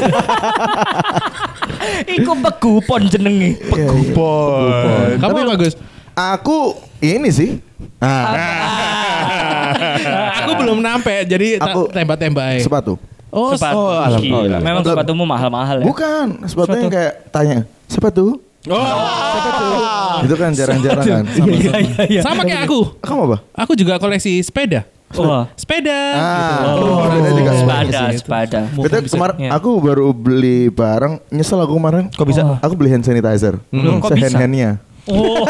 Iku 2.06 2.32
pegupon 2.38 3.00
jenenge. 3.06 3.56
Iya, 3.58 3.86
iya. 3.88 4.12
Bon. 4.12 5.16
Kamu 5.18 5.34
apa 5.44 5.54
Gus? 5.56 5.74
Aku 6.14 6.78
ini 6.98 7.28
sih. 7.28 7.50
Ah, 7.98 8.34
Aku 10.44 10.50
belum 10.56 10.78
nampe 10.78 11.24
jadi 11.24 11.58
Aku- 11.58 11.90
tembak-tembak 11.90 12.44
aja. 12.54 12.62
sepatu. 12.62 12.94
Oh, 13.34 13.50
sepatu. 13.50 13.76
oh, 13.76 13.98
alhamdulillah. 13.98 14.60
Memang 14.62 14.82
sepatumu 14.86 15.26
mahal-mahal 15.26 15.82
ya. 15.82 15.84
Bukan, 15.84 16.46
sepatunya 16.46 16.86
kayak 16.86 17.12
tanya, 17.34 17.58
sepatu? 17.90 18.38
Oh. 18.64 20.22
Itu 20.22 20.34
kan 20.38 20.54
jarang-jarang 20.54 21.04
kan. 21.04 21.24
Sama, 21.28 21.52
Iya 21.52 21.74
iya 21.82 22.02
iya. 22.08 22.20
sama 22.22 22.46
kayak 22.46 22.64
aku. 22.64 22.94
Kamu 23.02 23.20
apa? 23.28 23.36
Aku 23.58 23.72
juga 23.74 23.98
koleksi 23.98 24.38
sepeda. 24.40 24.86
Wah. 25.14 25.46
Sepeda. 25.54 26.00
Ah, 26.12 26.74
Gitu. 26.74 26.82
oh, 26.82 27.02
sepeda 27.04 27.30
juga 27.30 27.52
Sepeda, 27.54 27.82
Iya 27.84 28.02
itu. 28.10 28.18
sepeda. 28.18 28.60
Kita 28.66 28.96
bisa- 28.98 29.14
kemarin 29.14 29.36
Iya. 29.38 29.50
aku 29.52 29.70
baru 29.78 30.06
beli 30.10 30.58
barang, 30.68 31.12
nyesel 31.28 31.60
aku 31.60 31.72
kemarin. 31.74 32.04
Kok 32.08 32.26
bisa? 32.26 32.40
Oh. 32.42 32.56
Aku 32.58 32.74
beli 32.74 32.90
hand 32.90 33.04
sanitizer. 33.04 33.54
Loh, 33.70 34.00
kok 34.00 34.10
bisa? 34.10 34.26
Sehand-handnya. 34.26 34.82
Oh. 35.04 35.44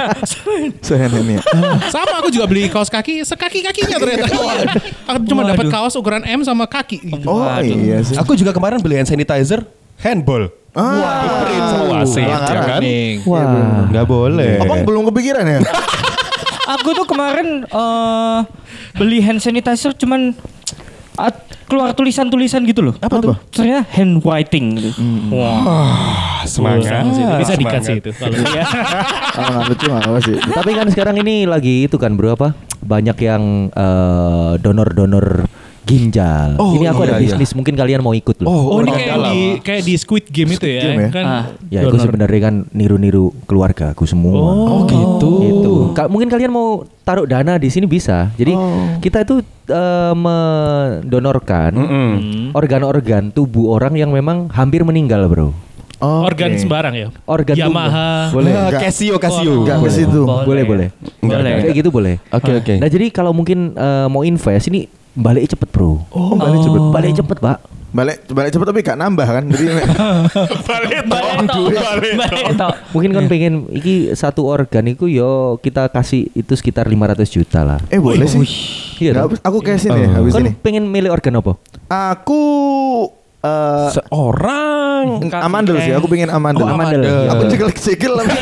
Sehand-handnya. 0.80 1.38
Sama 1.88 2.18
aku 2.18 2.28
juga 2.28 2.46
beli 2.46 2.66
kaos 2.66 2.88
kaki, 2.88 3.22
sekaki 3.22 3.60
kakinya 3.60 3.96
ternyata. 3.96 4.26
aku 5.08 5.18
cuma 5.26 5.42
dapat 5.44 5.66
kaos 5.68 5.94
ukuran 5.94 6.24
M 6.24 6.40
sama 6.42 6.64
kaki. 6.64 7.12
Oh 7.22 7.44
Waduh. 7.44 7.62
iya 7.62 8.02
sih. 8.02 8.16
Aku 8.16 8.34
juga 8.34 8.50
kemarin 8.50 8.80
beli 8.80 8.96
hand 8.96 9.06
sanitizer 9.06 9.62
handball. 10.00 10.48
Ah, 10.72 11.42
Print 11.42 11.64
sama 11.66 11.84
wasit, 11.96 12.22
ya 12.22 12.38
kan? 12.38 12.78
Kuning. 12.78 13.16
Wah. 13.24 13.86
Nggak 13.88 14.06
boleh. 14.06 14.52
Abang 14.58 14.82
belum 14.82 15.02
kepikiran 15.08 15.42
ya? 15.44 15.58
Aku 16.68 16.92
tuh 16.92 17.04
kemarin 17.04 17.64
eh 17.64 18.38
beli 18.98 19.22
hand 19.22 19.38
sanitizer 19.38 19.94
cuman 19.94 20.34
ah, 21.14 21.32
keluar 21.64 21.92
tulisan-tulisan 21.92 22.64
gitu 22.64 22.80
loh. 22.82 22.94
Apa 22.98 23.18
tuh? 23.18 23.36
Ternyata 23.50 23.86
hand 23.92 24.20
whiting 24.20 24.66
gitu. 24.76 24.90
Wah. 25.30 25.60
Ah, 25.62 26.40
semangat. 26.44 27.04
Bisa 27.38 27.54
Semangat. 27.54 27.58
dikasih 27.58 27.94
itu. 28.00 28.10
Kalau 28.12 28.34
Iya. 28.34 28.64
Kalau 29.32 29.48
nggak 29.52 29.64
lucu 29.68 29.84
nggak 29.86 30.02
apa 30.04 30.18
sih. 30.24 30.36
Tapi 30.38 30.70
kan 30.74 30.86
sekarang 30.90 31.16
ini 31.20 31.34
lagi 31.44 31.86
itu 31.86 31.96
kan 31.96 32.14
bro 32.14 32.34
apa? 32.34 32.54
Banyak 32.78 33.16
yang 33.18 33.42
eh, 33.70 34.52
donor-donor 34.58 35.46
ginjal. 35.88 36.60
Oh, 36.60 36.76
ini 36.76 36.84
aku 36.84 37.00
iya, 37.02 37.08
ada 37.08 37.14
iya. 37.16 37.24
bisnis, 37.24 37.56
mungkin 37.56 37.72
kalian 37.72 38.04
mau 38.04 38.12
ikut 38.12 38.36
loh. 38.44 38.46
Oh, 38.46 38.84
ini 38.84 38.92
orang 38.92 38.94
kayak 38.94 39.08
dalam. 39.08 39.32
di 39.32 39.40
kayak 39.64 39.82
di 39.82 39.94
Squid 39.96 40.26
Game 40.28 40.50
itu 40.52 40.66
ya, 40.68 40.82
Game 40.84 41.00
ya? 41.00 41.08
kan? 41.08 41.24
Ah. 41.24 41.44
Ya, 41.72 41.78
aku 41.82 41.96
sebenarnya 41.96 42.40
kan 42.44 42.54
niru-niru 42.70 43.32
keluarga 43.48 43.96
aku 43.96 44.04
semua. 44.04 44.36
Oh, 44.36 44.84
gitu. 44.84 45.30
Itu. 45.40 45.72
Ka- 45.96 46.12
mungkin 46.12 46.28
kalian 46.28 46.52
mau 46.52 46.84
taruh 47.02 47.24
dana 47.24 47.56
di 47.56 47.72
sini 47.72 47.88
bisa. 47.88 48.28
Jadi 48.36 48.52
Oh. 48.52 49.00
kita 49.00 49.24
itu 49.24 49.40
eh, 49.68 50.14
mendonorkan. 50.14 51.72
Hmm. 51.72 52.16
organ-organ 52.52 53.32
tubuh 53.32 53.72
orang 53.72 53.96
yang 53.96 54.12
memang 54.12 54.48
hampir 54.52 54.84
meninggal, 54.84 55.24
bro. 55.28 55.52
Oh, 55.98 56.22
Organ 56.22 56.54
oke. 56.54 56.62
sembarang 56.62 56.94
ya. 56.94 57.08
Organ 57.26 57.56
Yamaha. 57.58 58.30
tubuh. 58.30 58.38
Boleh. 58.38 58.50
Ah, 58.54 58.70
Enggak. 58.70 58.80
Casio, 58.86 59.14
Casio. 59.18 59.52
Enggak 59.66 59.78
ke 59.82 59.90
situ. 59.90 60.20
Boleh, 60.22 60.62
boleh. 60.62 60.88
Boleh. 61.18 61.52
Kayak 61.66 61.74
gitu 61.74 61.90
boleh. 61.90 62.14
Oke, 62.30 62.54
oke. 62.54 62.74
Nah, 62.78 62.86
jadi 62.86 63.10
kalau 63.10 63.34
mungkin 63.34 63.74
eh, 63.74 64.06
mau 64.06 64.22
invest 64.22 64.70
ini 64.70 64.86
balik 65.18 65.44
cepet, 65.48 65.68
Bro. 65.68 66.06
Oh, 66.08 66.32
balik 66.34 66.62
cepet. 66.62 66.80
Balik 66.88 67.12
cepet, 67.14 67.38
Pak. 67.38 67.58
Balik 67.88 68.20
balik 68.28 68.52
cepet 68.52 68.66
tapi 68.66 68.80
gak 68.82 68.96
nambah 68.96 69.24
kan. 69.24 69.44
Jadi 69.48 69.64
Balik 70.68 71.08
Balik. 71.08 72.12
Balik. 72.14 72.44
Mungkin 72.92 73.10
kan 73.10 73.24
pengen 73.26 73.54
iki 73.70 74.12
satu 74.12 74.44
organ 74.44 74.84
itu 74.86 75.08
yo 75.08 75.56
kita 75.56 75.88
kasih 75.88 76.28
itu 76.32 76.52
sekitar 76.52 76.84
500 76.84 77.24
juta 77.26 77.64
lah. 77.64 77.80
eh 77.88 77.96
boleh 77.96 78.28
sih. 78.28 78.44
Iya 79.00 79.24
aku 79.40 79.62
cashin 79.62 79.94
ya 79.94 80.20
habis 80.20 80.34
Kan 80.34 80.44
ini. 80.44 80.52
pengen 80.54 80.84
milih 80.84 81.08
organ 81.08 81.40
apa? 81.40 81.56
Aku 81.88 82.42
eh 83.40 83.88
Seorang. 83.94 84.77
Hmm, 84.98 85.30
Amandel 85.30 85.76
sih, 85.78 85.92
aku 85.92 86.06
pengen 86.06 86.28
amandel. 86.28 86.62
Oh, 86.62 86.70
Amandel. 86.70 87.02
amandel. 87.02 87.30
Aku 87.30 87.42
cekel-cekel 87.46 88.12
tapi 88.14 88.34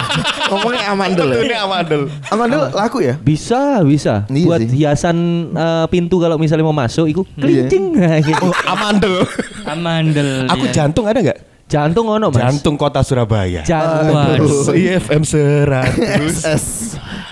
ngomongnya 0.50 0.82
amandel. 0.88 1.28
ya. 1.28 1.40
Ini 1.42 1.54
amandel. 1.58 2.02
Amandel 2.26 2.60
laku 2.70 2.98
ya? 3.00 3.14
Bisa, 3.16 3.82
bisa. 3.82 4.24
Iya 4.26 4.44
Buat 4.44 4.60
sih. 4.60 4.68
hiasan 4.76 5.16
eh, 5.50 5.86
pintu 5.88 6.16
kalau 6.16 6.36
misalnya 6.36 6.62
mau 6.62 6.72
masuk, 6.72 7.06
itu 7.06 7.22
kelincing 7.34 7.84
Nah, 7.94 8.18
gitu. 8.26 8.44
Oh, 8.44 8.54
amandel. 8.66 9.22
Amandel. 9.64 10.46
Aku 10.46 10.66
dia. 10.66 10.82
jantung 10.82 11.04
ada 11.04 11.18
nggak? 11.18 11.38
Jantung 11.64 12.06
ono 12.06 12.28
mas. 12.28 12.38
Jantung 12.38 12.76
kota 12.76 13.00
Surabaya. 13.00 13.64
Jantung. 13.64 14.12
Waduh. 14.12 14.76
IFM 14.76 15.22
100. 15.24 15.96
SS. 16.28 16.64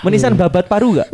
Menisan 0.01 0.33
babat 0.33 0.65
paru 0.65 0.97
gak? 0.97 1.07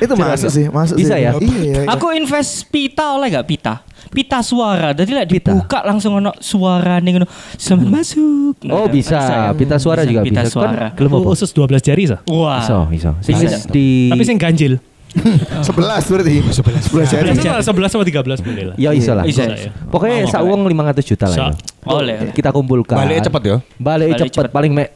Itu 0.00 0.16
masuk 0.16 0.48
sih, 0.48 0.64
masuk 0.68 0.96
Bisa 0.96 1.12
sih. 1.12 1.24
ya? 1.24 1.32
Iya, 1.36 1.58
iya. 1.60 1.88
Aku 1.88 2.08
invest 2.10 2.68
pita 2.68 3.16
oleh 3.16 3.28
gak 3.30 3.44
pita? 3.44 3.84
Pita 4.10 4.42
suara. 4.42 4.90
Jadi 4.90 5.14
lah 5.14 5.22
Pita. 5.22 5.54
dibuka 5.54 5.86
langsung 5.86 6.18
ono 6.18 6.34
suara 6.36 6.98
nih 6.98 7.14
ngono. 7.14 7.26
Selamat 7.54 8.02
masuk. 8.02 8.54
Oh 8.66 8.84
Nah, 8.84 8.90
bisa, 8.90 9.18
ya. 9.22 9.54
pita 9.54 9.78
suara 9.78 10.02
juga 10.02 10.26
Pita 10.26 10.42
bisa. 10.42 10.50
suara. 10.50 10.90
Kan 10.90 10.98
gelem 10.98 11.14
apa? 11.14 11.30
Usus 11.30 11.50
12 11.50 11.78
jari 11.80 12.10
sah. 12.10 12.18
Wah. 12.26 12.58
Bisa, 12.58 12.74
bisa. 12.90 13.10
Sing 13.22 13.38
Bisa. 13.38 13.70
di 13.70 14.10
Tapi 14.10 14.24
sing 14.26 14.34
ganjil. 14.34 14.82
Sebelas 15.66 16.02
berarti. 16.04 16.42
Sebelas. 16.50 16.82
Sebelas 16.84 17.06
jari. 17.06 17.26
11 17.38 17.62
sama 17.62 18.02
13 18.02 18.42
boleh 18.42 18.64
lah. 18.66 18.74
Ya 18.74 18.90
iso 18.90 19.14
lah. 19.14 19.22
Bisa. 19.22 19.46
Bisa 19.46 19.70
ya. 19.70 19.70
Pokoknya 19.86 20.26
Oh, 20.26 20.30
sak 20.30 20.42
uang 20.42 20.60
500 20.66 21.02
juta 21.06 21.26
lah. 21.30 21.36
Sa- 21.36 21.46
ya. 21.46 21.54
Oleh. 21.86 22.16
Kita 22.34 22.50
kumpulkan. 22.50 22.98
Balik 22.98 23.22
cepet 23.22 23.42
ya. 23.46 23.56
Balik 23.76 24.06
cepet 24.20 24.50
paling 24.50 24.74
mek 24.74 24.90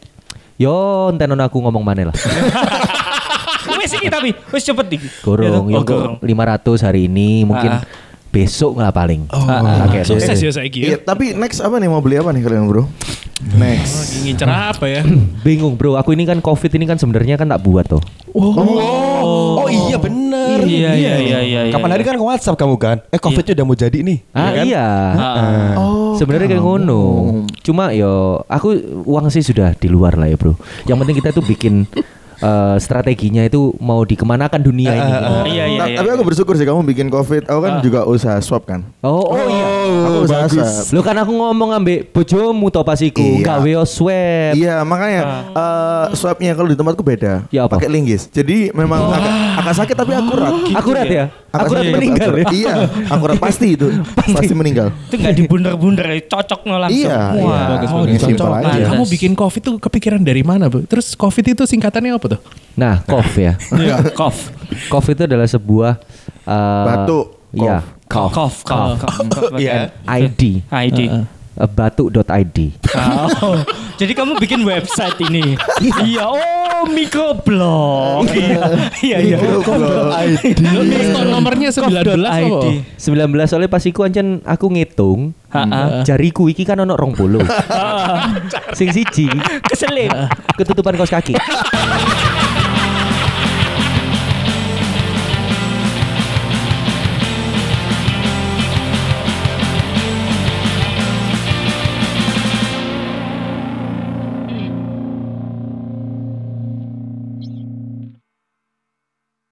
Yo, 0.55 0.71
enten 1.11 1.35
aku 1.35 1.59
ngomong 1.59 1.83
mana 1.83 2.11
lah. 2.11 2.17
Wes 3.75 3.91
iki 3.91 4.07
tapi 4.09 4.31
wes 4.49 4.63
cepet 4.63 4.87
iki. 4.93 5.09
Gorong, 5.21 5.67
Ya, 5.69 5.77
yo 5.77 5.81
oh, 5.81 5.85
gorong. 5.85 6.17
500 6.23 6.81
hari 6.81 7.05
ini, 7.05 7.43
mungkin 7.43 7.75
Ah. 7.75 7.83
Besok 8.35 8.75
lah 8.77 8.91
paling. 8.91 9.31
Oh. 9.31 9.47
Ah, 9.47 9.87
kayak 9.87 10.03
Sukses 10.05 10.35
gitu. 10.35 10.47
ya 10.47 10.53
saya 10.53 10.67
Iya, 10.67 10.99
kira. 10.99 11.07
tapi 11.07 11.31
next 11.33 11.63
apa 11.63 11.79
nih 11.79 11.87
mau 11.87 12.03
beli 12.03 12.19
apa 12.19 12.35
nih 12.35 12.43
kalian 12.43 12.67
bro? 12.67 12.85
Next. 13.55 14.19
Ngincer 14.21 14.49
apa 14.49 14.85
ya? 14.85 15.03
Bingung 15.47 15.75
bro, 15.75 15.95
aku 15.95 16.11
ini 16.11 16.25
kan 16.25 16.41
covid 16.41 16.73
ini 16.73 16.85
kan 16.85 16.97
sebenarnya 16.97 17.37
kan 17.37 17.47
tak 17.47 17.63
buat 17.63 17.87
tuh. 17.87 18.03
Oh, 18.35 19.67
iya 19.67 19.95
bener. 19.95 20.59
Iya 20.65 20.91
iya 20.93 21.15
iya 21.17 21.39
iya. 21.41 21.61
Kapan 21.71 21.91
hari 21.93 22.03
kan 22.03 22.17
ke 22.17 22.25
WhatsApp 22.25 22.59
kamu 22.59 22.77
kan? 22.77 22.99
Eh 23.09 23.17
Covidnya 23.17 23.55
udah 23.55 23.65
mau 23.65 23.77
jadi 23.77 23.99
nih. 24.01 24.19
Ah 24.31 24.51
kan? 24.51 24.65
iya. 24.65 24.87
Oh, 25.77 26.15
Sebenarnya 26.15 26.49
kayak 26.49 26.63
ngono. 26.63 27.03
Cuma 27.61 27.91
yo 27.91 28.43
aku 28.45 28.75
uang 29.05 29.31
sih 29.31 29.41
sudah 29.41 29.73
di 29.73 29.87
luar 29.87 30.17
lah 30.17 30.27
ya 30.27 30.35
bro. 30.35 30.59
Yang 30.85 30.97
penting 31.01 31.17
kita 31.17 31.31
tuh 31.31 31.45
bikin 31.45 31.87
eh, 32.45 32.77
strateginya 32.77 33.41
itu 33.43 33.73
mau 33.79 34.03
dikemanakan 34.03 34.61
dunia 34.61 34.93
ini. 34.93 35.01
gitu. 35.03 35.25
Iya 35.47 35.65
iya 35.65 35.65
Nah, 35.75 35.87
iya. 35.87 35.97
tapi 35.97 36.09
aku 36.11 36.25
bersyukur 36.25 36.55
sih 36.55 36.63
kamu 36.63 36.85
bikin 36.85 37.09
covid. 37.09 37.43
Aku 37.47 37.59
kan 37.59 37.81
juga 37.81 38.05
usaha 38.05 38.37
swab 38.39 38.65
kan. 38.65 38.85
Oh, 39.01 39.25
oh 39.27 39.47
iya. 39.47 39.67
Aku 40.05 40.17
usaha 40.23 40.45
swab. 40.47 40.69
Lo 40.91 41.01
kan 41.01 41.17
aku 41.17 41.33
ngomong 41.33 41.71
ambek 41.73 42.11
bojomu 42.11 42.69
to 42.69 42.81
pas 42.81 43.01
iku, 43.01 43.25
Iya. 43.41 43.45
gawe 43.51 43.73
swab. 43.85 44.53
Iya 44.55 44.77
makanya 44.83 45.23
eh, 45.51 46.05
swabnya 46.13 46.53
kalau 46.53 46.69
di 46.69 46.77
tempatku 46.77 47.01
beda. 47.01 47.49
Ya, 47.49 47.65
apa? 47.65 47.77
Pakai 47.77 47.89
linggis. 47.89 48.29
Jadi 48.29 48.69
memang 48.71 49.09
agak, 49.09 49.33
agak 49.59 49.75
sakit 49.77 49.95
tapi 49.95 50.13
akurat. 50.13 50.53
Akurat 50.75 51.07
ya? 51.07 51.25
Agak 51.49 51.65
Akurat 51.65 51.81
sakit, 51.81 51.95
meninggal 51.95 52.19
ya? 52.27 52.35
akurat. 52.35 52.53
Iya, 52.53 52.75
akurat 53.09 53.37
pasti 53.39 53.67
itu. 53.73 53.87
Pasti 54.35 54.51
meninggal. 54.53 54.91
Itu 55.07 55.15
enggak 55.15 55.35
dibunder-bunder 55.37 56.03
cocok 56.27 56.67
no 56.67 56.77
langsung. 56.77 57.07
Iya, 57.07 57.19
Wah, 57.31 57.39
iya. 57.39 57.63
bagus 57.71 57.89
Oh, 57.89 58.03
bagus. 58.03 58.21
Cocok. 58.21 58.49
aja. 58.51 58.67
Pantas. 58.67 58.89
Kamu 58.91 59.05
bikin 59.07 59.33
COVID 59.33 59.63
tuh 59.63 59.75
kepikiran 59.79 60.19
dari 60.19 60.43
mana, 60.43 60.67
Bu? 60.67 60.83
Terus 60.83 61.15
COVID 61.15 61.45
itu 61.49 61.63
singkatannya 61.63 62.11
apa 62.11 62.27
tuh? 62.27 62.34
Nah, 62.75 63.01
cough 63.03 63.35
ya. 63.35 63.55
cough. 64.19 64.51
Cough 64.89 65.07
itu 65.07 65.23
adalah 65.23 65.47
sebuah 65.47 66.03
eh, 66.43 66.85
Batuk, 66.85 67.27
Iya, 67.55 67.87
cough. 68.11 68.35
Cough, 68.35 68.57
cough, 68.67 68.99
cough. 68.99 69.55
Iya. 69.63 69.95
ID. 70.05 70.67
ID. 70.67 71.01
eh, 71.55 71.71
batuk.id. 71.71 72.59
Oh, 73.39 73.63
jadi 73.95 74.11
kamu 74.11 74.43
bikin 74.43 74.67
website 74.67 75.15
ini? 75.23 75.55
iya, 76.03 76.27
oh 76.27 76.83
microblog. 76.85 78.27
Iya, 78.27 78.59
iya, 78.99 79.17
iya. 79.23 79.37
Kok 79.63 79.79
nomornya 81.25 81.71
19 81.71 81.95
apa? 82.27 82.43
ID. 82.43 82.67
19 82.99 83.47
soalnya 83.47 83.71
pas 83.71 83.87
iku 83.87 84.03
ancen 84.03 84.43
aku 84.43 84.67
ngitung 84.69 85.31
Ha-ha. 85.47 86.03
jariku 86.03 86.51
iki 86.51 86.67
kan 86.67 86.83
ono 86.83 86.99
rong 86.99 87.15
puluh. 87.15 87.47
Sing 88.79 88.91
siji 88.91 89.31
Keselip. 89.63 90.11
ketutupan 90.59 90.99
kaos 90.99 91.15
kaki. 91.15 91.39